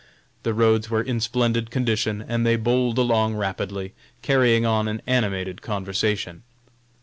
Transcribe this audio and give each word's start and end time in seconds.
The 0.41 0.55
roads 0.55 0.89
were 0.89 1.03
in 1.03 1.19
splendid 1.19 1.69
condition, 1.69 2.25
and 2.27 2.43
they 2.43 2.55
bowled 2.55 2.97
along 2.97 3.35
rapidly, 3.35 3.93
carrying 4.23 4.65
on 4.65 4.87
an 4.87 5.03
animated 5.05 5.61
conversation. 5.61 6.41